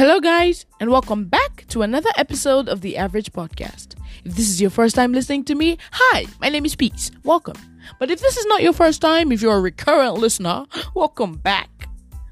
Hello, 0.00 0.18
guys, 0.18 0.64
and 0.80 0.88
welcome 0.88 1.26
back 1.26 1.66
to 1.68 1.82
another 1.82 2.08
episode 2.16 2.70
of 2.70 2.80
the 2.80 2.96
Average 2.96 3.32
Podcast. 3.32 3.96
If 4.24 4.34
this 4.34 4.48
is 4.48 4.58
your 4.58 4.70
first 4.70 4.94
time 4.94 5.12
listening 5.12 5.44
to 5.44 5.54
me, 5.54 5.76
hi, 5.92 6.24
my 6.40 6.48
name 6.48 6.64
is 6.64 6.74
Peace. 6.74 7.10
Welcome. 7.22 7.56
But 7.98 8.10
if 8.10 8.18
this 8.18 8.38
is 8.38 8.46
not 8.46 8.62
your 8.62 8.72
first 8.72 9.02
time, 9.02 9.30
if 9.30 9.42
you're 9.42 9.58
a 9.58 9.60
recurrent 9.60 10.14
listener, 10.14 10.64
welcome 10.94 11.36
back. 11.36 11.68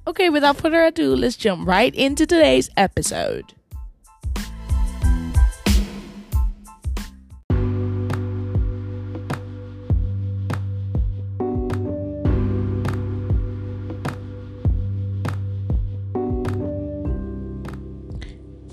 Okay, 0.07 0.31
without 0.31 0.57
further 0.57 0.83
ado, 0.83 1.15
let's 1.15 1.37
jump 1.37 1.69
right 1.69 1.95
into 1.95 2.25
today's 2.25 2.71
episode. 2.79 3.53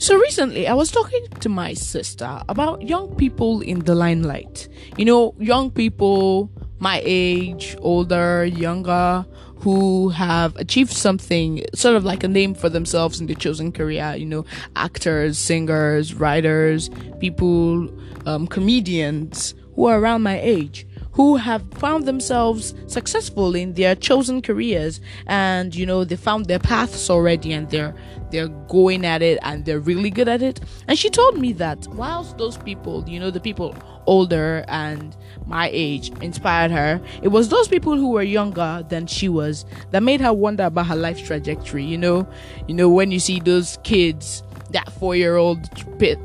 So 0.05 0.16
recently, 0.20 0.68
I 0.68 0.76
was 0.76 0.91
talking 0.91 1.26
to 1.40 1.50
my 1.50 1.73
sister 1.73 2.40
about 2.48 2.84
young 2.84 3.16
people 3.16 3.62
in 3.62 3.80
the 3.80 3.96
limelight. 3.96 4.68
You 4.98 5.05
know, 5.05 5.34
young 5.40 5.72
people 5.72 6.52
my 6.77 7.02
age, 7.04 7.76
older, 7.80 8.46
younger, 8.46 9.26
who 9.62 10.10
have 10.10 10.55
achieved 10.58 10.91
something, 10.91 11.66
sort 11.73 11.96
of 11.96 12.05
like 12.05 12.23
a 12.23 12.27
name 12.27 12.54
for 12.54 12.70
themselves 12.70 13.20
in 13.20 13.26
their 13.26 13.36
chosen 13.36 13.72
career. 13.72 14.13
You 14.16 14.27
know, 14.27 14.46
actors, 14.76 15.40
singers, 15.40 16.13
writers, 16.13 16.91
people, 17.20 17.90
um, 18.27 18.46
comedians 18.46 19.55
who 19.74 19.88
are 19.88 19.99
around 19.99 20.22
my 20.22 20.40
age 20.40 20.85
who 21.16 21.38
have 21.38 21.64
found 21.76 22.05
themselves 22.05 22.76
successful 22.88 23.55
in 23.55 23.74
their 23.74 23.96
chosen 23.96 24.42
careers 24.42 25.00
and 25.28 25.74
you 25.74 25.85
know 25.85 26.04
they 26.04 26.16
found 26.18 26.46
their 26.46 26.60
paths 26.60 27.10
already 27.10 27.54
and 27.54 27.70
they're 27.70 27.96
they're 28.32 28.49
going 28.68 29.05
at 29.05 29.22
it 29.22 29.40
and 29.41 29.63
they're 29.63 29.80
really 29.80 30.10
good 30.10 30.27
at 30.27 30.41
it. 30.41 30.60
And 30.88 30.99
she 30.99 31.10
told 31.10 31.38
me 31.38 31.54
that 31.54 31.88
whilst 31.94 32.38
those 32.38 32.57
people 32.57 33.07
you 33.07 33.20
know 33.20 33.32
the 33.32 33.40
people 33.40 33.76
older 34.07 34.66
and 34.68 35.16
my 35.48 35.70
age 35.72 36.10
inspired 36.22 36.70
her 36.70 37.02
it 37.24 37.29
was 37.29 37.50
those 37.50 37.68
people 37.68 37.98
who 37.98 38.12
were 38.12 38.22
younger 38.22 38.85
than 38.90 39.07
she 39.07 39.29
was 39.29 39.66
that 39.91 40.04
made 40.04 40.22
her 40.22 40.34
wonder 40.34 40.66
about 40.66 40.88
her 40.88 40.96
life 40.98 41.26
trajectory. 41.26 41.85
You 41.85 41.98
know 41.98 42.27
you 42.68 42.76
know 42.76 42.90
when 42.90 43.12
you 43.12 43.20
see 43.20 43.40
those 43.40 43.77
kids 43.84 44.44
that 44.72 44.91
four 44.94 45.16
year 45.16 45.38
old 45.38 45.70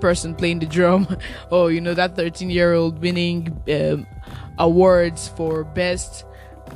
person 0.00 0.34
playing 0.34 0.58
the 0.58 0.66
drum 0.66 1.06
or 1.50 1.70
you 1.70 1.80
know 1.80 1.94
that 1.94 2.16
13 2.16 2.50
year 2.50 2.74
old 2.74 3.00
winning 3.00 3.46
um, 3.70 4.06
awards 4.58 5.28
for 5.28 5.64
best 5.64 6.24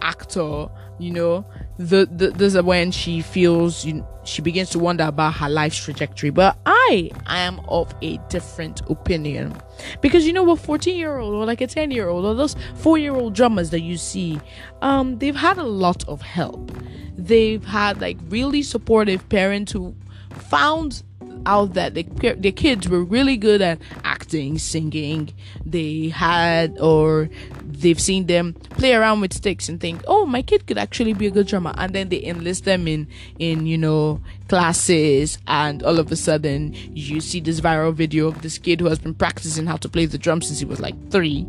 actor 0.00 0.68
you 0.98 1.10
know. 1.10 1.44
The, 1.76 2.06
the 2.06 2.30
this 2.30 2.54
is 2.54 2.62
when 2.62 2.92
she 2.92 3.20
feels 3.20 3.84
you, 3.84 4.06
she 4.22 4.42
begins 4.42 4.70
to 4.70 4.78
wonder 4.78 5.04
about 5.04 5.34
her 5.34 5.48
life's 5.48 5.82
trajectory. 5.82 6.30
But 6.30 6.56
i 6.66 7.10
i 7.26 7.38
am 7.40 7.60
of 7.68 7.92
a 8.02 8.18
different 8.28 8.80
opinion. 8.88 9.56
Because 10.00 10.26
you 10.26 10.32
know 10.32 10.48
a 10.50 10.56
14 10.56 10.96
year 10.96 11.18
old 11.18 11.34
or 11.34 11.44
like 11.44 11.60
a 11.60 11.66
10 11.66 11.90
year 11.90 12.08
old 12.08 12.24
or 12.24 12.34
those 12.34 12.54
4 12.76 12.98
year 12.98 13.14
old 13.14 13.34
drummers 13.34 13.70
that 13.70 13.80
you 13.80 13.96
see 13.96 14.40
um 14.82 15.18
they've 15.18 15.36
had 15.36 15.58
a 15.58 15.64
lot 15.64 16.06
of 16.08 16.22
help. 16.22 16.70
They've 17.16 17.64
had 17.64 18.00
like 18.00 18.18
really 18.28 18.62
supportive 18.62 19.28
parents 19.28 19.72
who 19.72 19.94
found 20.30 21.02
out 21.46 21.74
that 21.74 21.94
the, 21.94 22.04
the 22.38 22.52
kids 22.52 22.88
were 22.88 23.04
really 23.04 23.36
good 23.36 23.60
at 23.60 23.78
acting, 24.24 24.58
singing. 24.58 25.32
They 25.66 26.08
had, 26.08 26.78
or 26.80 27.28
they've 27.62 28.00
seen 28.00 28.26
them 28.26 28.54
play 28.70 28.94
around 28.94 29.20
with 29.20 29.34
sticks 29.34 29.68
and 29.68 29.78
think, 29.80 30.02
oh, 30.06 30.24
my 30.24 30.40
kid 30.42 30.66
could 30.66 30.78
actually 30.78 31.12
be 31.12 31.26
a 31.26 31.30
good 31.30 31.46
drummer. 31.46 31.74
And 31.76 31.94
then 31.94 32.08
they 32.08 32.24
enlist 32.24 32.64
them 32.64 32.88
in, 32.88 33.06
in, 33.38 33.66
you 33.66 33.76
know, 33.76 34.20
classes. 34.48 35.38
And 35.46 35.82
all 35.82 35.98
of 35.98 36.10
a 36.10 36.16
sudden, 36.16 36.74
you 36.94 37.20
see 37.20 37.40
this 37.40 37.60
viral 37.60 37.92
video 37.92 38.28
of 38.28 38.40
this 38.40 38.56
kid 38.58 38.80
who 38.80 38.86
has 38.86 38.98
been 38.98 39.14
practicing 39.14 39.66
how 39.66 39.76
to 39.76 39.88
play 39.88 40.06
the 40.06 40.18
drum 40.18 40.40
since 40.40 40.58
he 40.58 40.64
was 40.64 40.80
like 40.80 40.96
three 41.10 41.46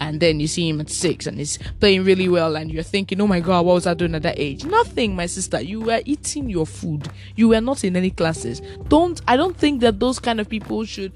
and 0.00 0.20
then 0.20 0.40
you 0.40 0.46
see 0.46 0.68
him 0.68 0.80
at 0.80 0.90
six 0.90 1.26
and 1.26 1.38
he's 1.38 1.58
playing 1.80 2.04
really 2.04 2.28
well 2.28 2.56
and 2.56 2.70
you're 2.70 2.82
thinking 2.82 3.20
oh 3.20 3.26
my 3.26 3.40
god 3.40 3.64
what 3.64 3.74
was 3.74 3.86
i 3.86 3.94
doing 3.94 4.14
at 4.14 4.22
that 4.22 4.38
age 4.38 4.64
nothing 4.64 5.14
my 5.14 5.26
sister 5.26 5.60
you 5.60 5.80
were 5.80 6.00
eating 6.04 6.48
your 6.48 6.66
food 6.66 7.08
you 7.36 7.48
were 7.48 7.60
not 7.60 7.84
in 7.84 7.96
any 7.96 8.10
classes 8.10 8.60
don't 8.88 9.20
i 9.28 9.36
don't 9.36 9.56
think 9.56 9.80
that 9.80 10.00
those 10.00 10.18
kind 10.18 10.40
of 10.40 10.48
people 10.48 10.84
should 10.84 11.12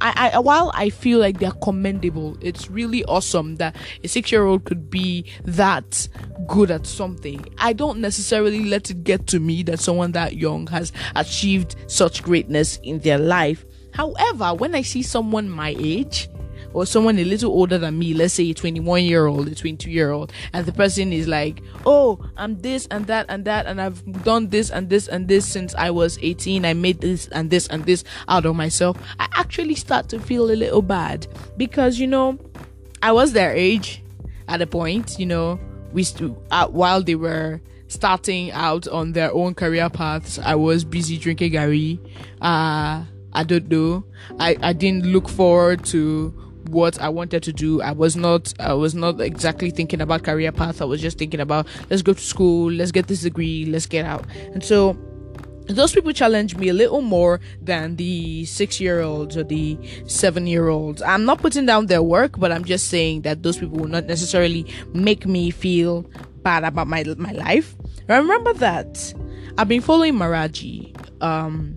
I, 0.00 0.30
I 0.32 0.38
while 0.38 0.70
I 0.74 0.90
feel 0.90 1.18
like 1.18 1.38
they're 1.40 1.50
commendable, 1.50 2.36
it's 2.40 2.70
really 2.70 3.04
awesome 3.04 3.56
that 3.56 3.76
a 4.04 4.08
six 4.08 4.30
year 4.30 4.44
old 4.44 4.64
could 4.64 4.90
be 4.90 5.24
that 5.44 6.08
good 6.46 6.70
at 6.70 6.86
something. 6.86 7.44
I 7.58 7.72
don't 7.72 8.00
necessarily 8.00 8.64
let 8.64 8.90
it 8.90 9.04
get 9.04 9.26
to 9.28 9.40
me 9.40 9.62
that 9.64 9.80
someone 9.80 10.12
that 10.12 10.36
young 10.36 10.66
has 10.68 10.92
achieved 11.16 11.76
such 11.86 12.22
greatness 12.22 12.78
in 12.82 13.00
their 13.00 13.18
life. 13.18 13.64
However, 13.92 14.54
when 14.54 14.74
I 14.74 14.82
see 14.82 15.02
someone 15.02 15.48
my 15.48 15.74
age, 15.78 16.28
or 16.78 16.86
someone 16.86 17.18
a 17.18 17.24
little 17.24 17.50
older 17.50 17.76
than 17.76 17.98
me, 17.98 18.14
let's 18.14 18.34
say 18.34 18.50
a 18.50 18.54
21 18.54 19.02
year 19.02 19.26
old, 19.26 19.48
a 19.48 19.54
22 19.54 19.90
year 19.90 20.12
old, 20.12 20.32
and 20.52 20.64
the 20.64 20.72
person 20.72 21.12
is 21.12 21.26
like, 21.26 21.60
oh, 21.84 22.24
I'm 22.36 22.60
this 22.60 22.86
and 22.90 23.06
that 23.08 23.26
and 23.28 23.44
that, 23.46 23.66
and 23.66 23.80
I've 23.80 24.22
done 24.22 24.48
this 24.48 24.70
and 24.70 24.88
this 24.88 25.08
and 25.08 25.26
this 25.26 25.46
since 25.46 25.74
I 25.74 25.90
was 25.90 26.18
18, 26.22 26.64
I 26.64 26.74
made 26.74 27.00
this 27.00 27.26
and 27.28 27.50
this 27.50 27.66
and 27.66 27.84
this 27.84 28.04
out 28.28 28.46
of 28.46 28.54
myself, 28.54 28.96
I 29.18 29.26
actually 29.32 29.74
start 29.74 30.08
to 30.10 30.20
feel 30.20 30.50
a 30.50 30.54
little 30.54 30.82
bad 30.82 31.26
because, 31.56 31.98
you 31.98 32.06
know, 32.06 32.38
I 33.02 33.12
was 33.12 33.32
their 33.32 33.52
age 33.52 34.02
at 34.46 34.62
a 34.62 34.66
point, 34.66 35.18
you 35.18 35.26
know, 35.26 35.58
we 35.92 36.04
st- 36.04 36.36
uh, 36.50 36.68
while 36.68 37.02
they 37.02 37.16
were 37.16 37.60
starting 37.88 38.52
out 38.52 38.86
on 38.88 39.12
their 39.12 39.32
own 39.32 39.54
career 39.54 39.90
paths, 39.90 40.38
I 40.38 40.54
was 40.54 40.84
busy 40.84 41.18
drinking 41.18 41.52
gari. 41.52 41.98
Uh, 42.40 43.04
I 43.32 43.44
don't 43.44 43.68
know. 43.68 44.04
I, 44.38 44.56
I 44.62 44.72
didn't 44.72 45.06
look 45.06 45.28
forward 45.28 45.84
to 45.86 46.47
what 46.70 47.00
I 47.00 47.08
wanted 47.08 47.42
to 47.44 47.52
do. 47.52 47.80
I 47.82 47.92
was 47.92 48.16
not 48.16 48.52
I 48.60 48.74
was 48.74 48.94
not 48.94 49.20
exactly 49.20 49.70
thinking 49.70 50.00
about 50.00 50.22
career 50.22 50.52
path. 50.52 50.82
I 50.82 50.84
was 50.84 51.00
just 51.00 51.18
thinking 51.18 51.40
about 51.40 51.66
let's 51.90 52.02
go 52.02 52.12
to 52.12 52.20
school, 52.20 52.70
let's 52.70 52.92
get 52.92 53.06
this 53.06 53.22
degree, 53.22 53.66
let's 53.66 53.86
get 53.86 54.04
out. 54.04 54.24
And 54.52 54.62
so 54.62 54.96
those 55.68 55.92
people 55.92 56.12
challenge 56.12 56.56
me 56.56 56.68
a 56.68 56.72
little 56.72 57.02
more 57.02 57.40
than 57.60 57.96
the 57.96 58.44
six 58.46 58.80
year 58.80 59.00
olds 59.00 59.36
or 59.36 59.44
the 59.44 59.78
seven 60.06 60.46
year 60.46 60.68
olds. 60.68 61.02
I'm 61.02 61.24
not 61.24 61.38
putting 61.38 61.66
down 61.66 61.86
their 61.86 62.02
work, 62.02 62.38
but 62.38 62.50
I'm 62.50 62.64
just 62.64 62.88
saying 62.88 63.22
that 63.22 63.42
those 63.42 63.58
people 63.58 63.78
will 63.78 63.88
not 63.88 64.06
necessarily 64.06 64.66
make 64.94 65.26
me 65.26 65.50
feel 65.50 66.02
bad 66.42 66.64
about 66.64 66.88
my 66.88 67.04
my 67.18 67.32
life. 67.32 67.76
Remember 68.08 68.54
that 68.54 69.14
I've 69.58 69.68
been 69.68 69.82
following 69.82 70.14
Maraji 70.14 70.94
um 71.22 71.76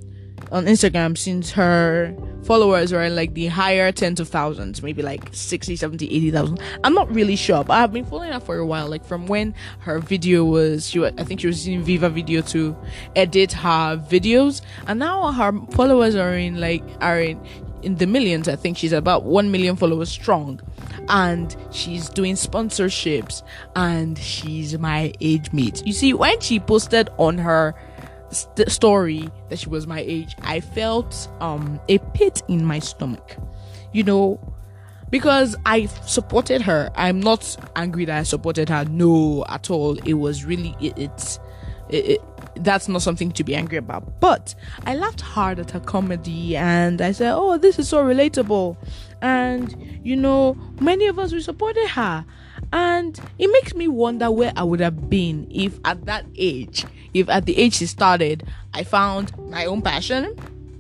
on 0.52 0.66
Instagram 0.66 1.18
since 1.18 1.52
her 1.52 2.16
followers 2.44 2.92
were 2.92 3.04
in 3.04 3.16
like 3.16 3.34
the 3.34 3.48
higher 3.48 3.92
tens 3.92 4.20
of 4.20 4.30
thousands, 4.30 4.82
maybe 4.82 5.02
like 5.02 5.30
60, 5.32 5.76
70, 5.76 6.06
80,000. 6.06 6.60
I'm 6.84 6.94
not 6.94 7.14
really 7.14 7.36
sure, 7.36 7.64
but 7.64 7.74
I've 7.74 7.94
been 7.94 8.06
following 8.06 8.32
her 8.32 8.40
for 8.40 8.58
a 8.58 8.66
while, 8.66 8.88
like 8.88 9.06
from 9.06 9.28
when 9.28 9.54
her 9.80 10.00
video 10.00 10.44
was, 10.46 10.88
she 10.88 11.00
was, 11.00 11.14
I 11.18 11.24
think 11.24 11.42
she 11.42 11.48
was 11.48 11.68
using 11.68 11.84
Viva 11.84 12.10
Video 12.10 12.42
to 12.42 12.76
edit 13.16 13.54
her 13.54 13.98
videos, 13.98 14.62
and 14.88 15.00
now 15.00 15.32
her 15.32 15.54
followers 15.72 16.16
are 16.16 16.34
in 16.34 16.60
like, 16.60 16.84
are 17.00 17.20
in, 17.20 17.42
in 17.84 17.96
the 17.96 18.08
millions. 18.08 18.48
I 18.48 18.56
think 18.56 18.78
she's 18.78 18.94
about 18.94 19.24
1 19.24 19.52
million 19.52 19.76
followers 19.76 20.10
strong. 20.10 20.60
And 21.10 21.56
she's 21.72 22.10
doing 22.10 22.36
sponsorships 22.36 23.42
and 23.76 24.18
she's 24.18 24.78
my 24.78 25.14
age 25.20 25.52
mate. 25.52 25.86
You 25.86 25.94
see, 25.94 26.14
when 26.14 26.40
she 26.40 26.60
posted 26.60 27.10
on 27.18 27.38
her 27.40 27.76
st- 28.32 28.70
story 28.70 29.30
that 29.50 29.60
she 29.60 29.70
was 29.70 29.88
my 29.88 30.00
age, 30.00 30.36
I 30.42 30.60
felt 30.60 31.30
um 31.40 31.80
a 31.90 31.98
pit 32.14 32.42
in 32.48 32.66
my 32.66 32.80
stomach. 32.80 33.38
You 33.94 34.04
know, 34.04 34.54
because 35.10 35.56
I 35.66 35.86
supported 35.86 36.62
her. 36.64 36.90
I'm 36.96 37.20
not 37.20 37.58
angry 37.76 38.06
that 38.06 38.18
I 38.18 38.24
supported 38.24 38.70
her. 38.70 38.86
No, 38.86 39.46
at 39.50 39.70
all. 39.70 39.98
It 40.00 40.16
was 40.16 40.46
really 40.46 40.76
it, 40.82 40.98
it's 40.98 41.40
it, 41.90 42.06
it, 42.06 42.22
that's 42.56 42.88
not 42.88 43.02
something 43.02 43.32
to 43.34 43.44
be 43.44 43.54
angry 43.54 43.78
about. 43.78 44.20
But 44.20 44.56
I 44.86 44.96
laughed 44.96 45.22
hard 45.22 45.60
at 45.60 45.72
her 45.72 45.80
comedy 45.80 46.56
and 46.56 47.02
I 47.02 47.12
said, 47.12 47.34
"Oh, 47.36 47.58
this 47.58 47.78
is 47.78 47.90
so 47.90 48.04
relatable." 48.04 48.78
And 49.22 50.00
you 50.04 50.16
know, 50.16 50.56
many 50.80 51.08
of 51.08 51.20
us 51.20 51.34
we 51.34 51.42
supported 51.42 51.88
her. 51.90 52.26
And 52.74 53.20
it 53.38 53.48
makes 53.52 53.74
me 53.74 53.88
wonder 53.88 54.32
where 54.32 54.54
I 54.56 54.64
would 54.64 54.80
have 54.80 55.10
been 55.10 55.48
if 55.52 55.80
at 55.84 56.06
that 56.06 56.26
age, 56.36 56.86
if 57.14 57.30
at 57.30 57.46
the 57.46 57.58
age 57.58 57.76
she 57.76 57.86
started, 57.86 58.44
I 58.74 58.84
found 58.84 59.38
my 59.50 59.66
own 59.66 59.82
passion. 59.82 60.36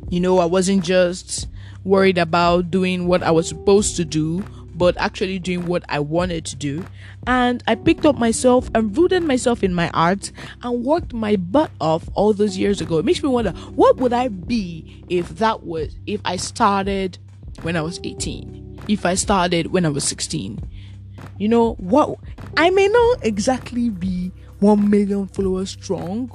You 0.09 0.19
know, 0.19 0.39
I 0.39 0.45
wasn't 0.45 0.83
just 0.83 1.47
worried 1.83 2.17
about 2.17 2.71
doing 2.71 3.07
what 3.07 3.23
I 3.23 3.31
was 3.31 3.47
supposed 3.47 3.95
to 3.97 4.05
do, 4.05 4.43
but 4.75 4.95
actually 4.97 5.39
doing 5.39 5.65
what 5.65 5.83
I 5.89 5.99
wanted 5.99 6.45
to 6.45 6.55
do. 6.55 6.85
And 7.27 7.63
I 7.67 7.75
picked 7.75 8.05
up 8.05 8.17
myself 8.17 8.69
and 8.73 8.97
rooted 8.97 9.23
myself 9.23 9.63
in 9.63 9.73
my 9.73 9.89
art 9.91 10.31
and 10.63 10.83
worked 10.83 11.13
my 11.13 11.35
butt 11.35 11.71
off 11.79 12.09
all 12.13 12.33
those 12.33 12.57
years 12.57 12.81
ago. 12.81 12.97
It 12.97 13.05
makes 13.05 13.21
me 13.21 13.29
wonder 13.29 13.51
what 13.51 13.97
would 13.97 14.13
I 14.13 14.29
be 14.29 15.03
if 15.09 15.29
that 15.37 15.63
was 15.63 15.95
if 16.07 16.21
I 16.25 16.37
started 16.37 17.17
when 17.61 17.75
I 17.75 17.81
was 17.81 17.99
18, 18.03 18.79
if 18.87 19.05
I 19.05 19.13
started 19.13 19.67
when 19.67 19.85
I 19.85 19.89
was 19.89 20.03
16, 20.05 20.59
you 21.37 21.47
know 21.47 21.73
what? 21.75 22.17
I 22.57 22.69
may 22.69 22.87
not 22.87 23.25
exactly 23.25 23.89
be 23.89 24.31
1 24.59 24.89
million 24.89 25.27
followers 25.27 25.71
strong, 25.71 26.31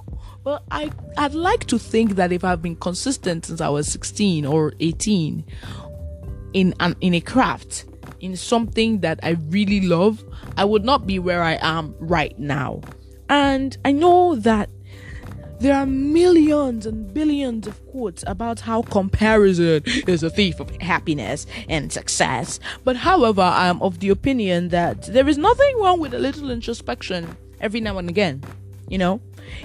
But 0.47 0.63
I, 0.71 0.93
I'd 1.19 1.35
like 1.35 1.65
to 1.67 1.77
think 1.77 2.15
that 2.15 2.31
if 2.31 2.45
I've 2.45 2.63
been 2.63 2.77
consistent 2.77 3.47
since 3.47 3.61
I 3.61 3.69
was 3.69 3.89
16 3.89 4.47
or 4.47 4.75
18 4.79 5.45
in 6.53 6.73
an, 6.79 6.95
in 7.01 7.15
a 7.15 7.21
craft, 7.21 7.85
in 8.21 8.37
something 8.37 9.01
that 9.01 9.19
I 9.25 9.31
really 9.51 9.81
love, 9.81 10.25
I 10.57 10.65
would 10.65 10.85
not 10.85 11.05
be 11.05 11.19
where 11.19 11.43
I 11.43 11.59
am 11.61 11.97
right 11.99 12.39
now. 12.39 12.81
And 13.29 13.77
I 13.85 13.91
know 13.91 14.37
that 14.37 14.71
there 15.59 15.75
are 15.75 15.87
millions 15.87 16.85
and 16.85 17.13
billions 17.15 17.67
of 17.67 17.85
quotes 17.87 18.23
about 18.27 18.61
how 18.61 18.83
comparison 18.83 19.83
is 20.07 20.23
a 20.23 20.31
thief 20.31 20.61
of 20.61 20.71
happiness 20.83 21.47
and 21.69 21.93
success. 21.93 22.61
But 22.85 22.97
however, 22.97 23.43
I 23.43 23.69
am 23.69 23.81
of 23.81 24.01
the 24.01 24.11
opinion 24.11 24.69
that 24.69 25.05
there 25.05 25.29
is 25.29 25.39
nothing 25.39 25.79
wrong 25.79 25.99
with 25.99 26.13
a 26.13 26.19
little 26.19 26.51
introspection 26.51 27.37
every 27.61 27.81
now 27.81 27.99
and 27.99 28.09
again. 28.09 28.43
You 28.89 28.99
know? 28.99 29.21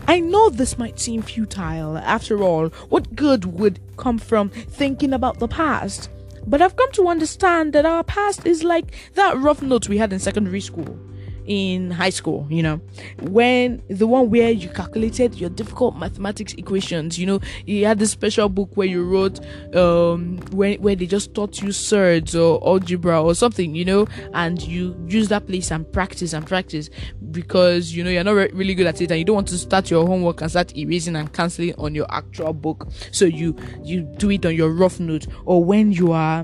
I 0.07 0.19
know 0.19 0.49
this 0.49 0.77
might 0.77 0.99
seem 0.99 1.21
futile. 1.21 1.97
After 1.97 2.41
all, 2.41 2.69
what 2.89 3.15
good 3.15 3.45
would 3.45 3.79
come 3.97 4.17
from 4.17 4.49
thinking 4.49 5.13
about 5.13 5.39
the 5.39 5.47
past? 5.47 6.09
But 6.47 6.61
I've 6.61 6.75
come 6.75 6.91
to 6.93 7.07
understand 7.07 7.73
that 7.73 7.85
our 7.85 8.03
past 8.03 8.45
is 8.47 8.63
like 8.63 8.93
that 9.15 9.37
rough 9.37 9.61
note 9.61 9.89
we 9.89 9.97
had 9.97 10.13
in 10.13 10.19
secondary 10.19 10.61
school 10.61 10.97
in 11.45 11.91
high 11.91 12.09
school, 12.09 12.47
you 12.49 12.63
know, 12.63 12.81
when 13.21 13.81
the 13.89 14.07
one 14.07 14.29
where 14.29 14.51
you 14.51 14.69
calculated 14.69 15.35
your 15.35 15.49
difficult 15.49 15.97
mathematics 15.97 16.53
equations, 16.53 17.17
you 17.17 17.25
know, 17.25 17.39
you 17.65 17.85
had 17.85 17.99
this 17.99 18.11
special 18.11 18.49
book 18.49 18.75
where 18.75 18.87
you 18.87 19.03
wrote, 19.03 19.39
um, 19.75 20.37
where, 20.51 20.75
where 20.75 20.95
they 20.95 21.05
just 21.05 21.33
taught 21.33 21.61
you 21.61 21.71
surds 21.71 22.35
or 22.35 22.65
algebra 22.67 23.21
or 23.21 23.33
something, 23.33 23.75
you 23.75 23.85
know, 23.85 24.07
and 24.33 24.61
you 24.61 24.95
use 25.07 25.27
that 25.29 25.47
place 25.47 25.71
and 25.71 25.91
practice 25.91 26.33
and 26.33 26.45
practice 26.45 26.89
because, 27.31 27.93
you 27.93 28.03
know, 28.03 28.09
you're 28.09 28.23
not 28.23 28.31
re- 28.31 28.51
really 28.53 28.75
good 28.75 28.87
at 28.87 29.01
it 29.01 29.11
and 29.11 29.19
you 29.19 29.25
don't 29.25 29.35
want 29.35 29.47
to 29.47 29.57
start 29.57 29.89
your 29.89 30.05
homework 30.05 30.41
and 30.41 30.51
start 30.51 30.75
erasing 30.77 31.15
and 31.15 31.33
canceling 31.33 31.73
on 31.77 31.95
your 31.95 32.05
actual 32.09 32.53
book. 32.53 32.87
So 33.11 33.25
you, 33.25 33.55
you 33.83 34.01
do 34.17 34.29
it 34.31 34.45
on 34.45 34.55
your 34.55 34.69
rough 34.69 34.99
note 34.99 35.27
or 35.45 35.63
when 35.63 35.91
you 35.91 36.11
are, 36.11 36.43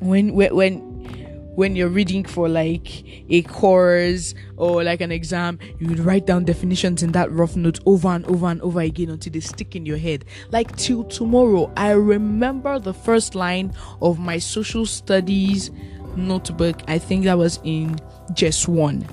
when, 0.00 0.32
when, 0.34 0.87
when 1.58 1.74
you're 1.74 1.88
reading 1.88 2.22
for 2.22 2.48
like 2.48 3.04
a 3.30 3.42
course 3.42 4.32
or 4.56 4.84
like 4.84 5.00
an 5.00 5.10
exam, 5.10 5.58
you 5.80 5.88
would 5.88 5.98
write 5.98 6.24
down 6.24 6.44
definitions 6.44 7.02
in 7.02 7.10
that 7.10 7.28
rough 7.32 7.56
note 7.56 7.80
over 7.84 8.06
and 8.06 8.24
over 8.26 8.46
and 8.46 8.62
over 8.62 8.80
again 8.80 9.10
until 9.10 9.32
they 9.32 9.40
stick 9.40 9.74
in 9.74 9.84
your 9.84 9.96
head. 9.96 10.24
Like 10.52 10.76
till 10.76 11.02
tomorrow, 11.02 11.68
I 11.76 11.90
remember 11.90 12.78
the 12.78 12.94
first 12.94 13.34
line 13.34 13.72
of 14.00 14.20
my 14.20 14.38
social 14.38 14.86
studies 14.86 15.72
notebook. 16.14 16.80
I 16.86 16.96
think 16.96 17.24
that 17.24 17.36
was 17.36 17.58
in 17.64 17.98
just 18.34 18.68
one. 18.68 19.04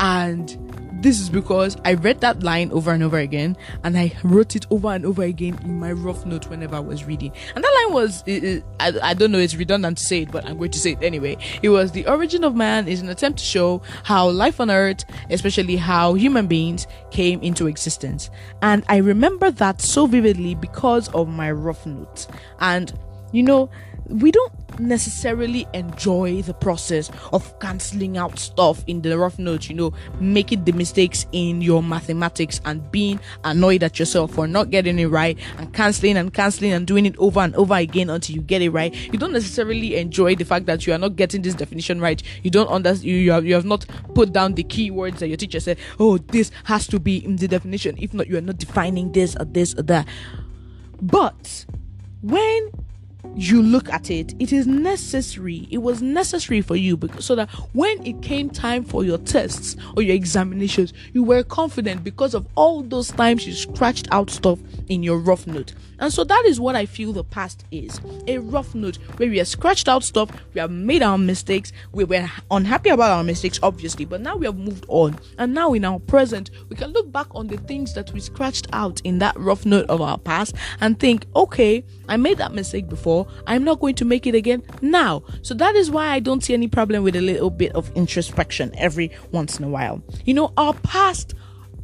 And 0.00 0.81
this 1.02 1.20
is 1.20 1.28
because 1.28 1.76
I 1.84 1.94
read 1.94 2.20
that 2.20 2.42
line 2.42 2.70
over 2.70 2.92
and 2.92 3.02
over 3.02 3.18
again, 3.18 3.56
and 3.82 3.98
I 3.98 4.12
wrote 4.22 4.56
it 4.56 4.66
over 4.70 4.88
and 4.88 5.04
over 5.04 5.24
again 5.24 5.58
in 5.64 5.78
my 5.78 5.92
rough 5.92 6.24
note 6.24 6.48
whenever 6.48 6.76
I 6.76 6.80
was 6.80 7.04
reading. 7.04 7.32
And 7.54 7.64
that 7.64 7.82
line 7.84 7.94
was, 7.94 8.22
it, 8.26 8.44
it, 8.44 8.64
I, 8.78 8.92
I 9.02 9.14
don't 9.14 9.32
know, 9.32 9.38
it's 9.38 9.56
redundant 9.56 9.98
to 9.98 10.04
say 10.04 10.22
it, 10.22 10.30
but 10.30 10.46
I'm 10.46 10.58
going 10.58 10.70
to 10.70 10.78
say 10.78 10.92
it 10.92 11.02
anyway. 11.02 11.36
It 11.62 11.70
was 11.70 11.92
the 11.92 12.06
origin 12.06 12.44
of 12.44 12.54
man 12.54 12.86
is 12.88 13.00
an 13.00 13.08
attempt 13.08 13.40
to 13.40 13.44
show 13.44 13.82
how 14.04 14.30
life 14.30 14.60
on 14.60 14.70
earth, 14.70 15.04
especially 15.28 15.76
how 15.76 16.14
human 16.14 16.46
beings 16.46 16.86
came 17.10 17.40
into 17.42 17.66
existence. 17.66 18.30
And 18.62 18.84
I 18.88 18.98
remember 18.98 19.50
that 19.50 19.80
so 19.80 20.06
vividly 20.06 20.54
because 20.54 21.08
of 21.08 21.28
my 21.28 21.50
rough 21.50 21.84
notes. 21.84 22.28
And 22.60 22.92
you 23.32 23.42
know, 23.42 23.70
we 24.06 24.30
don't 24.30 24.52
necessarily 24.80 25.66
enjoy 25.74 26.42
the 26.42 26.54
process 26.54 27.10
of 27.32 27.58
canceling 27.60 28.16
out 28.16 28.38
stuff 28.38 28.82
in 28.86 29.02
the 29.02 29.16
rough 29.16 29.38
notes, 29.38 29.68
you 29.68 29.74
know, 29.74 29.92
making 30.20 30.64
the 30.64 30.72
mistakes 30.72 31.26
in 31.32 31.60
your 31.60 31.82
mathematics 31.82 32.60
and 32.64 32.90
being 32.90 33.20
annoyed 33.44 33.82
at 33.82 33.98
yourself 33.98 34.32
for 34.32 34.46
not 34.46 34.70
getting 34.70 34.98
it 34.98 35.06
right 35.06 35.38
and 35.58 35.72
canceling 35.72 36.16
and 36.16 36.32
canceling 36.34 36.72
and 36.72 36.86
doing 36.86 37.06
it 37.06 37.16
over 37.18 37.40
and 37.40 37.54
over 37.56 37.74
again 37.74 38.10
until 38.10 38.36
you 38.36 38.42
get 38.42 38.62
it 38.62 38.70
right. 38.70 38.94
You 39.12 39.18
don't 39.18 39.32
necessarily 39.32 39.96
enjoy 39.96 40.34
the 40.34 40.44
fact 40.44 40.66
that 40.66 40.86
you 40.86 40.92
are 40.92 40.98
not 40.98 41.16
getting 41.16 41.42
this 41.42 41.54
definition 41.54 42.00
right. 42.00 42.22
You 42.42 42.50
don't 42.50 42.68
understand, 42.68 43.04
you, 43.04 43.16
you, 43.16 43.32
have, 43.32 43.46
you 43.46 43.54
have 43.54 43.64
not 43.64 43.86
put 44.14 44.32
down 44.32 44.54
the 44.54 44.64
keywords 44.64 45.18
that 45.18 45.28
your 45.28 45.36
teacher 45.36 45.60
said, 45.60 45.78
oh, 45.98 46.18
this 46.18 46.50
has 46.64 46.86
to 46.88 46.98
be 46.98 47.24
in 47.24 47.36
the 47.36 47.48
definition. 47.48 47.96
If 47.98 48.14
not, 48.14 48.26
you 48.26 48.36
are 48.36 48.42
not 48.42 48.58
defining 48.58 49.12
this 49.12 49.36
or 49.36 49.44
this 49.44 49.74
or 49.78 49.82
that. 49.82 50.06
But 51.00 51.66
when 52.20 52.70
you 53.34 53.62
look 53.62 53.88
at 53.88 54.10
it, 54.10 54.34
it 54.38 54.52
is 54.52 54.66
necessary. 54.66 55.66
It 55.70 55.78
was 55.78 56.02
necessary 56.02 56.60
for 56.60 56.76
you 56.76 56.96
because 56.96 57.24
so 57.24 57.34
that 57.36 57.48
when 57.72 58.04
it 58.06 58.22
came 58.22 58.50
time 58.50 58.84
for 58.84 59.04
your 59.04 59.18
tests 59.18 59.76
or 59.96 60.02
your 60.02 60.14
examinations, 60.14 60.92
you 61.12 61.22
were 61.22 61.42
confident 61.42 62.04
because 62.04 62.34
of 62.34 62.46
all 62.56 62.82
those 62.82 63.08
times 63.08 63.46
you 63.46 63.52
scratched 63.52 64.08
out 64.10 64.30
stuff 64.30 64.58
in 64.88 65.02
your 65.02 65.18
rough 65.18 65.46
note. 65.46 65.72
And 66.02 66.12
so 66.12 66.24
that 66.24 66.44
is 66.46 66.58
what 66.58 66.74
I 66.74 66.84
feel 66.84 67.12
the 67.12 67.22
past 67.22 67.64
is 67.70 68.00
a 68.26 68.38
rough 68.38 68.74
note 68.74 68.96
where 69.18 69.30
we 69.30 69.38
have 69.38 69.46
scratched 69.46 69.88
out 69.88 70.02
stuff, 70.02 70.30
we 70.52 70.60
have 70.60 70.72
made 70.72 71.00
our 71.00 71.16
mistakes, 71.16 71.72
we 71.92 72.02
were 72.02 72.28
unhappy 72.50 72.90
about 72.90 73.12
our 73.12 73.22
mistakes, 73.22 73.60
obviously, 73.62 74.04
but 74.04 74.20
now 74.20 74.34
we 74.34 74.46
have 74.46 74.58
moved 74.58 74.84
on. 74.88 75.16
And 75.38 75.54
now 75.54 75.74
in 75.74 75.84
our 75.84 76.00
present, 76.00 76.50
we 76.68 76.74
can 76.74 76.90
look 76.90 77.12
back 77.12 77.28
on 77.36 77.46
the 77.46 77.56
things 77.56 77.94
that 77.94 78.10
we 78.10 78.18
scratched 78.18 78.66
out 78.72 79.00
in 79.04 79.20
that 79.20 79.38
rough 79.38 79.64
note 79.64 79.86
of 79.88 80.00
our 80.00 80.18
past 80.18 80.56
and 80.80 80.98
think, 80.98 81.24
okay, 81.36 81.84
I 82.08 82.16
made 82.16 82.38
that 82.38 82.52
mistake 82.52 82.88
before, 82.88 83.28
I'm 83.46 83.62
not 83.62 83.78
going 83.78 83.94
to 83.94 84.04
make 84.04 84.26
it 84.26 84.34
again 84.34 84.64
now. 84.80 85.22
So 85.42 85.54
that 85.54 85.76
is 85.76 85.88
why 85.88 86.08
I 86.08 86.18
don't 86.18 86.42
see 86.42 86.52
any 86.52 86.66
problem 86.66 87.04
with 87.04 87.14
a 87.14 87.20
little 87.20 87.50
bit 87.50 87.70
of 87.76 87.92
introspection 87.94 88.74
every 88.76 89.12
once 89.30 89.56
in 89.56 89.64
a 89.64 89.68
while. 89.68 90.02
You 90.24 90.34
know, 90.34 90.52
our 90.56 90.74
past 90.74 91.34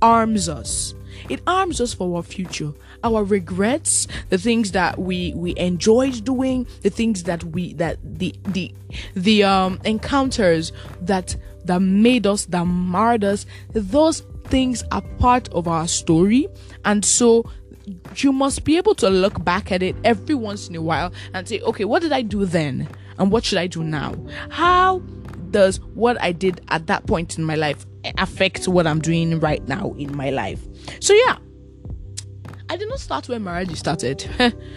arms 0.03 0.49
us. 0.49 0.95
It 1.29 1.41
arms 1.47 1.81
us 1.81 1.93
for 1.95 2.17
our 2.17 2.23
future 2.23 2.73
our 3.05 3.25
regrets, 3.25 4.07
the 4.29 4.39
things 4.39 4.73
that 4.73 4.99
we 4.99 5.33
we 5.35 5.57
enjoyed 5.57 6.25
doing, 6.25 6.67
the 6.83 6.91
things 6.91 7.25
that 7.25 7.45
we 7.45 7.75
that 7.75 7.99
the 8.03 8.35
the 8.45 8.75
the 9.15 9.45
um 9.45 9.81
encounters 9.85 10.73
that 11.01 11.37
that 11.65 11.81
made 11.81 12.27
us 12.27 12.47
that 12.47 12.65
marred 12.65 13.25
us. 13.25 13.47
Those 13.73 14.21
things 14.45 14.83
are 14.91 15.03
part 15.19 15.49
of 15.51 15.69
our 15.69 15.87
story, 15.87 16.49
and 16.85 17.05
so 17.05 17.49
you 18.17 18.33
must 18.33 18.65
be 18.65 18.77
able 18.77 18.95
to 18.97 19.09
look 19.09 19.43
back 19.45 19.73
at 19.73 19.83
it 19.83 19.97
every 20.05 20.35
once 20.35 20.69
in 20.69 20.77
a 20.77 20.83
while 20.83 21.13
and 21.33 21.49
say, 21.49 21.61
okay, 21.61 21.87
what 21.87 22.03
did 22.03 22.13
I 22.13 22.21
do 22.21 22.45
then? 22.45 22.87
And 23.19 23.33
what 23.33 23.47
should 23.47 23.57
I 23.57 23.67
do 23.67 23.83
now? 23.83 24.15
How 24.51 24.99
does 25.51 25.79
what 25.95 26.21
I 26.21 26.33
did 26.33 26.61
at 26.69 26.87
that 26.89 27.07
point 27.07 27.39
in 27.39 27.45
my 27.45 27.55
life 27.55 27.87
affect 28.19 28.69
what 28.69 28.87
I'm 28.87 29.01
doing 29.01 29.39
right 29.41 29.67
now 29.69 29.95
in 29.99 30.17
my 30.17 30.31
life? 30.31 30.67
So, 31.01 31.13
yeah, 31.13 31.39
I 32.71 32.77
did 32.77 32.89
not 32.89 33.01
start 33.01 33.29
when 33.29 33.43
Maraji 33.43 33.77
started. 33.77 34.29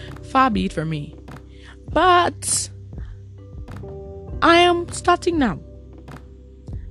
Far 0.32 0.50
be 0.50 0.66
it 0.66 0.74
from 0.74 0.90
me. 0.90 1.16
But 1.90 2.70
I 4.42 4.58
am 4.58 4.90
starting 4.90 5.38
now. 5.38 5.60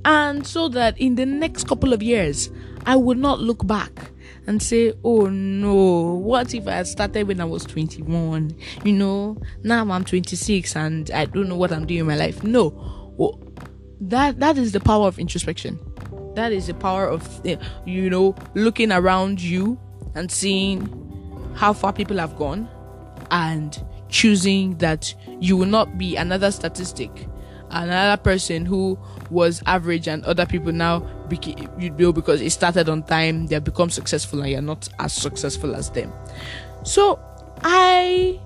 And 0.04 0.46
so 0.46 0.68
that 0.68 0.98
in 0.98 1.14
the 1.16 1.26
next 1.26 1.66
couple 1.66 1.92
of 1.92 2.02
years, 2.02 2.50
I 2.86 2.96
will 2.96 3.16
not 3.16 3.40
look 3.40 3.66
back 3.66 4.10
and 4.46 4.62
say, 4.62 4.92
oh 5.04 5.26
no, 5.26 6.14
what 6.14 6.54
if 6.54 6.66
I 6.66 6.82
started 6.84 7.28
when 7.28 7.40
I 7.40 7.44
was 7.44 7.64
21? 7.64 8.56
You 8.84 8.92
know, 8.92 9.40
now 9.62 9.88
I'm 9.90 10.04
26 10.04 10.76
and 10.76 11.10
I 11.10 11.26
don't 11.26 11.48
know 11.48 11.56
what 11.56 11.72
I'm 11.72 11.86
doing 11.86 12.00
in 12.00 12.06
my 12.06 12.16
life. 12.16 12.42
No. 12.42 13.06
That 14.02 14.40
that 14.40 14.56
is 14.56 14.72
the 14.72 14.80
power 14.80 15.06
of 15.06 15.18
introspection. 15.18 15.78
That 16.34 16.52
is 16.52 16.66
the 16.68 16.74
power 16.74 17.06
of 17.08 17.44
eh, 17.44 17.56
you 17.84 18.08
know 18.10 18.34
looking 18.54 18.92
around 18.92 19.40
you 19.40 19.78
and 20.14 20.30
seeing 20.30 20.88
how 21.54 21.72
far 21.72 21.92
people 21.92 22.16
have 22.18 22.36
gone 22.36 22.68
and 23.30 23.82
choosing 24.08 24.76
that 24.78 25.14
you 25.40 25.56
will 25.56 25.66
not 25.66 25.98
be 25.98 26.16
another 26.16 26.50
statistic 26.50 27.28
another 27.70 28.20
person 28.20 28.64
who 28.64 28.98
was 29.30 29.62
average 29.66 30.08
and 30.08 30.24
other 30.24 30.44
people 30.46 30.72
now 30.72 31.06
you 31.78 31.90
know 31.90 32.08
oh, 32.08 32.12
because 32.12 32.40
it 32.40 32.50
started 32.50 32.88
on 32.88 33.02
time 33.04 33.46
they 33.46 33.54
have 33.54 33.64
become 33.64 33.90
successful 33.90 34.40
and 34.40 34.50
you're 34.50 34.60
not 34.60 34.88
as 34.98 35.12
successful 35.12 35.74
as 35.74 35.90
them. 35.90 36.12
So 36.84 37.20
i 37.62 38.40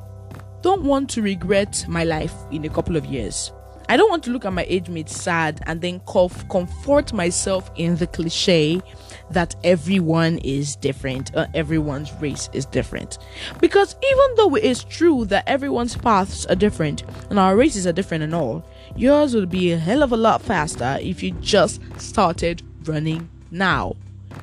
don't 0.63 0.83
want 0.83 1.09
to 1.11 1.23
regret 1.23 1.85
my 1.89 2.05
life 2.05 2.35
in 2.51 2.65
a 2.65 2.69
couple 2.69 2.97
of 2.97 3.07
years 3.07 3.53
i 3.89 3.97
don't 3.97 4.11
want 4.11 4.23
to 4.23 4.31
look 4.31 4.45
at 4.45 4.53
my 4.53 4.65
age 4.69 4.89
mate 4.89 5.09
sad 5.09 5.63
and 5.67 5.81
then 5.81 6.01
comfort 6.01 7.13
myself 7.13 7.71
in 7.77 7.97
the 7.97 8.07
cliche 8.07 8.83
that 9.31 9.55
everyone 9.65 10.39
is 10.39 10.77
different, 10.77 11.35
uh, 11.37 11.47
everyone's 11.55 12.13
race 12.15 12.49
is 12.53 12.67
different. 12.67 13.19
Because 13.61 13.97
even 14.03 14.35
though 14.37 14.55
it 14.55 14.65
is 14.65 14.85
true 14.85 15.25
that 15.27 15.45
everyone's 15.47 15.97
paths 15.97 16.47
are 16.47 16.55
different 16.55 17.03
and 17.31 17.39
our 17.39 17.57
races 17.57 17.87
are 17.87 17.93
different 17.93 18.25
and 18.25 18.35
all, 18.35 18.65
yours 18.97 19.35
would 19.35 19.51
be 19.51 19.73
a 19.73 19.79
hell 19.79 20.03
of 20.03 20.13
a 20.13 20.17
lot 20.17 20.43
faster 20.43 20.99
if 21.01 21.23
you 21.23 21.33
just 21.33 21.81
started 22.01 22.63
running 22.85 23.29
now. 23.51 23.97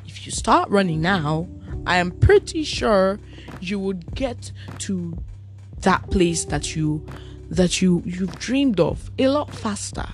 If 0.06 0.26
you 0.26 0.32
start 0.32 0.70
running 0.70 1.02
now, 1.02 1.48
I 1.86 1.98
am 1.98 2.12
pretty 2.12 2.64
sure 2.64 3.20
you 3.60 3.80
would 3.80 4.14
get 4.14 4.52
to 4.80 5.18
that 5.80 6.10
place 6.12 6.46
that 6.46 6.76
you 6.76 7.06
that 7.52 7.82
you 7.82 8.02
you've 8.06 8.36
dreamed 8.40 8.80
of 8.80 9.12
a 9.20 9.28
lot 9.28 9.54
faster 9.54 10.08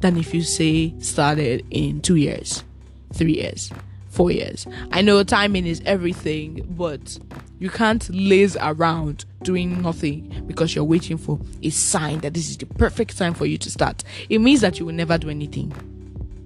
than 0.00 0.16
if 0.16 0.32
you 0.32 0.42
say 0.42 0.94
started 1.00 1.64
in 1.70 2.00
2 2.00 2.16
years, 2.16 2.64
3 3.12 3.32
years 3.32 3.70
four 4.14 4.30
years. 4.30 4.66
I 4.92 5.02
know 5.02 5.22
timing 5.24 5.66
is 5.66 5.82
everything, 5.84 6.64
but 6.70 7.18
you 7.58 7.68
can't 7.68 8.08
laze 8.10 8.56
around 8.56 9.24
doing 9.42 9.82
nothing 9.82 10.44
because 10.46 10.74
you're 10.74 10.84
waiting 10.84 11.18
for 11.18 11.38
a 11.62 11.70
sign 11.70 12.20
that 12.20 12.32
this 12.32 12.48
is 12.48 12.56
the 12.56 12.66
perfect 12.66 13.18
time 13.18 13.34
for 13.34 13.44
you 13.44 13.58
to 13.58 13.70
start. 13.70 14.04
It 14.28 14.38
means 14.38 14.60
that 14.60 14.78
you 14.78 14.86
will 14.86 14.94
never 14.94 15.18
do 15.18 15.28
anything. 15.28 15.72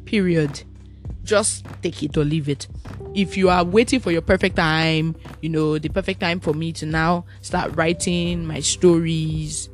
Period. 0.07 0.63
Just 1.25 1.67
take 1.83 2.03
it 2.03 2.17
or 2.17 2.25
leave 2.25 2.49
it. 2.49 2.67
If 3.15 3.37
you 3.37 3.51
are 3.51 3.65
waiting 3.65 4.01
for 4.01 4.11
your 4.11 4.23
perfect 4.23 4.57
time, 4.57 5.15
you 5.43 5.51
know, 5.51 5.79
the 5.79 5.91
perfect 5.91 6.21
time 6.21 6.41
for 6.41 6.55
me 6.55 6.73
to 6.73 6.87
now 6.87 7.27
start 7.43 7.77
writing 7.77 8.47
my 8.47 8.61
stories, 8.61 9.69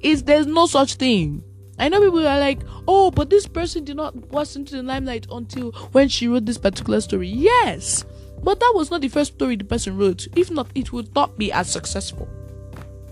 is 0.00 0.22
there's 0.22 0.46
no 0.46 0.66
such 0.66 0.94
thing. 0.94 1.42
I 1.78 1.88
know 1.88 2.00
people 2.00 2.26
are 2.26 2.40
like, 2.40 2.60
oh, 2.88 3.10
but 3.10 3.28
this 3.28 3.46
person 3.46 3.84
did 3.84 3.96
not 3.96 4.30
burst 4.30 4.56
into 4.56 4.76
the 4.76 4.82
limelight 4.82 5.26
until 5.30 5.72
when 5.92 6.08
she 6.08 6.26
wrote 6.28 6.46
this 6.46 6.58
particular 6.58 7.00
story. 7.00 7.28
Yes, 7.28 8.04
but 8.42 8.60
that 8.60 8.72
was 8.74 8.90
not 8.90 9.02
the 9.02 9.08
first 9.08 9.34
story 9.34 9.56
the 9.56 9.64
person 9.64 9.96
wrote. 9.96 10.26
If 10.36 10.50
not, 10.50 10.68
it 10.74 10.92
would 10.92 11.14
not 11.14 11.36
be 11.36 11.52
as 11.52 11.70
successful. 11.70 12.28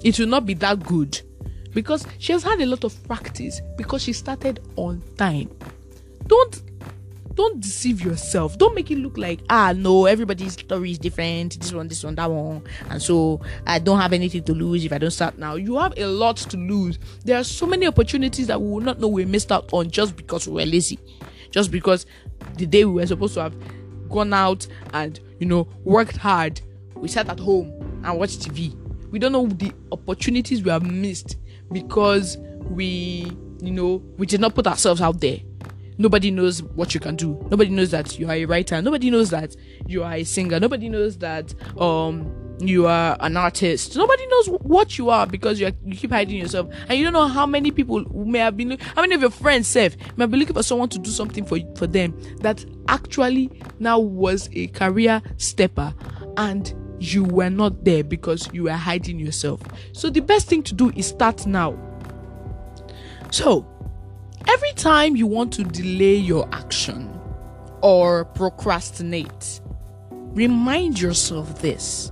It 0.03 0.19
will 0.19 0.29
not 0.29 0.47
be 0.47 0.55
that 0.55 0.83
good 0.85 1.21
because 1.73 2.07
she 2.19 2.33
has 2.33 2.43
had 2.43 2.61
a 2.61 2.67
lot 2.67 2.85
of 2.85 3.03
practice 3.07 3.61
because 3.77 4.03
she 4.03 4.13
started 4.13 4.61
on 4.77 5.03
time. 5.17 5.51
Don't 6.27 6.63
don't 7.35 7.61
deceive 7.61 8.01
yourself. 8.03 8.57
Don't 8.59 8.75
make 8.75 8.91
it 8.91 8.99
look 8.99 9.19
like 9.19 9.41
ah 9.51 9.73
no, 9.77 10.07
everybody's 10.07 10.53
story 10.55 10.93
is 10.93 10.99
different. 10.99 11.59
This 11.61 11.73
one, 11.73 11.89
this 11.89 12.05
one, 12.05 12.15
that 12.15 12.31
one, 12.31 12.63
and 12.91 13.03
so 13.03 13.41
I 13.67 13.79
don't 13.79 13.99
have 13.99 14.13
anything 14.13 14.43
to 14.45 14.53
lose 14.53 14.85
if 14.85 14.93
I 14.93 14.99
don't 14.99 15.11
start 15.11 15.39
now. 15.39 15.55
You 15.57 15.77
have 15.79 15.95
a 15.97 16.07
lot 16.07 16.37
to 16.37 16.57
lose. 16.57 16.99
There 17.25 17.39
are 17.39 17.45
so 17.45 17.67
many 17.67 17.87
opportunities 17.87 18.47
that 18.47 18.61
we 18.61 18.69
will 18.69 18.81
not 18.81 19.01
know 19.01 19.09
we 19.09 19.25
missed 19.25 19.53
out 19.53 19.73
on 19.73 19.91
just 19.91 20.17
because 20.17 20.47
we 20.47 20.55
were 20.55 20.67
lazy, 20.67 20.99
just 21.51 21.71
because 21.71 22.07
the 22.57 22.67
day 22.67 22.85
we 22.85 23.01
were 23.01 23.07
supposed 23.07 23.35
to 23.35 23.43
have 23.43 23.55
gone 24.09 24.33
out 24.33 24.67
and 24.93 25.21
you 25.41 25.47
know 25.47 25.69
worked 25.85 26.17
hard, 26.17 26.61
we 26.97 27.09
sat 27.09 27.29
at 27.29 27.41
home 27.41 27.71
and 28.05 28.19
watched 28.19 28.41
TV. 28.41 28.77
We 29.11 29.19
don't 29.19 29.33
know 29.33 29.47
the 29.47 29.73
opportunities 29.93 30.63
we 30.63 30.71
have 30.71 30.83
missed 30.85 31.37
because 31.73 32.39
we 32.71 33.31
you 33.61 33.71
know 33.71 34.03
we 34.19 34.27
did 34.27 34.41
not 34.41 34.55
put 34.55 34.67
ourselves 34.67 35.01
out 35.01 35.21
there 35.21 35.39
nobody 35.99 36.31
knows 36.31 36.63
what 36.63 36.95
you 36.95 37.01
can 37.01 37.17
do. 37.17 37.35
Nobody 37.51 37.71
knows 37.71 37.91
that 37.91 38.19
you 38.19 38.29
are 38.29 38.35
a 38.35 38.45
writer. 38.45 38.81
Nobody 38.83 39.11
knows 39.11 39.31
that 39.31 39.57
you 39.87 40.03
are 40.03 40.15
a 40.15 40.25
singer. 40.25 40.61
Nobody 40.61 40.89
knows 40.89 41.19
that 41.19 41.55
um 41.81 42.41
you 42.61 42.87
are 42.87 43.17
an 43.21 43.37
artist. 43.37 43.97
Nobody 43.97 44.27
knows 44.27 44.47
what 44.63 44.97
you 44.97 45.11
are 45.11 45.27
because 45.27 45.59
you, 45.59 45.67
are, 45.67 45.73
you 45.85 45.97
keep 45.97 46.11
hiding 46.11 46.39
yourself. 46.39 46.73
And 46.89 46.99
you 46.99 47.05
don't 47.05 47.13
know 47.13 47.27
how 47.27 47.47
many 47.47 47.71
people 47.71 48.05
may 48.25 48.39
have 48.39 48.57
been 48.57 48.79
how 48.79 49.03
many 49.03 49.15
of 49.15 49.21
your 49.21 49.31
friends 49.31 49.69
said 49.69 49.97
may 50.17 50.27
be 50.27 50.37
looking 50.37 50.55
for 50.55 50.63
someone 50.63 50.89
to 50.91 50.99
do 50.99 51.11
something 51.11 51.45
for 51.45 51.59
for 51.77 51.87
them 51.87 52.17
that 52.39 52.65
actually 52.89 53.51
now 53.79 53.99
was 53.99 54.49
a 54.53 54.69
career 54.69 55.23
stepper 55.37 55.95
and 56.37 56.75
you 57.01 57.25
were 57.25 57.51
not 57.51 57.85
there 57.85 58.05
because 58.05 58.49
you 58.53 58.65
were 58.65 58.73
hiding 58.73 59.19
yourself. 59.19 59.61
So 59.93 60.11
the 60.11 60.21
best 60.21 60.49
thing 60.49 60.63
to 60.65 60.75
do 60.75 60.91
is 60.97 61.07
start 61.07 61.47
now. 61.47 61.77
So 63.31 63.67
Every 64.75 64.91
time 64.91 65.15
you 65.15 65.29
want 65.29 65.53
to 65.53 65.63
delay 65.63 66.17
your 66.17 66.49
action 66.53 67.09
or 67.81 68.25
procrastinate, 68.25 69.61
remind 70.11 71.01
yourself 71.01 71.63
this. 71.63 72.11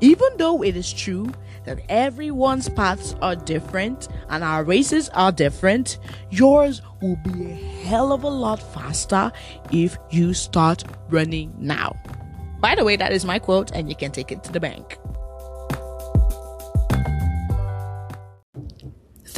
Even 0.00 0.28
though 0.36 0.62
it 0.62 0.76
is 0.76 0.92
true 0.92 1.28
that 1.64 1.80
everyone's 1.88 2.68
paths 2.68 3.16
are 3.20 3.34
different 3.34 4.06
and 4.28 4.44
our 4.44 4.62
races 4.62 5.08
are 5.08 5.32
different, 5.32 5.98
yours 6.30 6.82
will 7.02 7.16
be 7.16 7.50
a 7.50 7.54
hell 7.84 8.12
of 8.12 8.22
a 8.22 8.28
lot 8.28 8.62
faster 8.62 9.32
if 9.72 9.98
you 10.10 10.32
start 10.34 10.84
running 11.08 11.52
now. 11.58 11.96
By 12.60 12.76
the 12.76 12.84
way, 12.84 12.94
that 12.94 13.10
is 13.10 13.24
my 13.24 13.40
quote, 13.40 13.72
and 13.72 13.88
you 13.88 13.96
can 13.96 14.12
take 14.12 14.30
it 14.30 14.44
to 14.44 14.52
the 14.52 14.60
bank. 14.60 14.98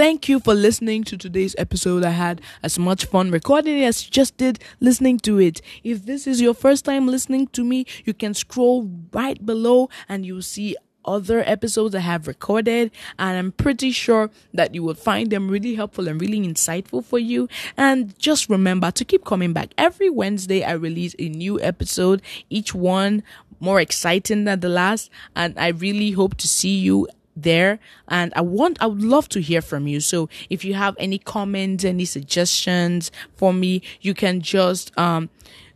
Thank 0.01 0.31
you 0.31 0.41
for 0.41 0.55
listening 0.55 1.05
to 1.05 1.19
today's 1.19 1.55
episode. 1.59 2.07
I 2.07 2.13
had 2.13 2.41
as 2.63 2.79
much 2.79 3.05
fun 3.05 3.31
recording 3.31 3.81
it 3.81 3.85
as 3.85 4.03
you 4.03 4.11
just 4.11 4.39
did 4.39 4.59
listening 4.81 5.19
to 5.19 5.39
it. 5.39 5.61
If 5.85 6.07
this 6.07 6.27
is 6.27 6.41
your 6.41 6.55
first 6.55 6.87
time 6.87 7.07
listening 7.07 7.49
to 7.49 7.63
me, 7.63 7.85
you 8.07 8.15
can 8.15 8.33
scroll 8.33 8.89
right 9.13 9.45
below 9.45 9.91
and 10.09 10.25
you'll 10.25 10.41
see 10.41 10.75
other 11.05 11.43
episodes 11.45 11.95
I 11.95 11.99
have 12.01 12.27
recorded, 12.27 12.93
and 13.19 13.37
I'm 13.37 13.53
pretty 13.53 13.91
sure 13.91 14.31
that 14.55 14.75
you 14.75 14.83
will 14.83 14.95
find 14.95 15.29
them 15.29 15.51
really 15.51 15.75
helpful 15.75 16.09
and 16.09 16.19
really 16.19 16.41
insightful 16.41 17.05
for 17.05 17.19
you. 17.19 17.47
And 17.77 18.19
just 18.19 18.49
remember 18.49 18.91
to 18.93 19.05
keep 19.05 19.27
coming 19.27 19.53
back. 19.53 19.75
Every 19.77 20.09
Wednesday, 20.09 20.65
I 20.65 20.73
release 20.73 21.15
a 21.19 21.29
new 21.29 21.61
episode, 21.61 22.23
each 22.49 22.75
one 22.75 23.23
more 23.61 23.79
exciting 23.83 24.45
than 24.45 24.61
the 24.61 24.71
last, 24.71 25.11
and 25.37 25.59
I 25.59 25.69
really 25.69 26.13
hope 26.13 26.37
to 26.37 26.49
see 26.49 26.79
you 26.79 27.07
there. 27.37 27.79
And 28.09 28.33
i 28.35 28.41
want 28.41 28.81
i 28.83 28.87
would 28.87 29.03
love 29.03 29.29
to 29.31 29.41
hear 29.41 29.63
from 29.63 29.87
you. 29.87 30.01
So 30.01 30.29
if 30.49 30.65
you 30.65 30.75
have 30.75 30.97
any 30.99 31.19
comments 31.19 31.85
any 31.85 32.05
suggestions 32.05 33.11
for 33.37 33.53
me 33.53 33.83
you 34.01 34.15
can 34.15 34.41
just 34.41 34.97
um 34.99 35.31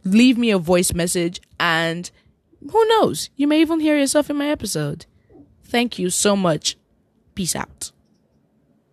leave 0.05 0.37
me 0.39 0.51
a 0.51 0.59
voice 0.59 0.93
message 0.93 1.41
and 1.59 2.11
who 2.71 2.87
knows? 2.89 3.31
You 3.37 3.47
may 3.47 3.61
even 3.61 3.81
hear 3.81 3.99
yourself 3.99 4.31
in 4.31 4.37
my 4.37 4.49
episode. 4.49 5.07
Thank 5.65 5.99
you 5.99 6.09
so 6.09 6.35
much. 6.35 6.77
Peace 7.35 7.55
out 7.55 7.93